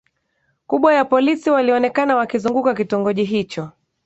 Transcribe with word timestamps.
kubwa 0.67 0.93
ya 0.93 1.05
polisi 1.05 1.49
walionekana 1.49 2.15
wakizunguka 2.15 2.73
kitongoji 2.75 3.23
hicho 3.23 3.69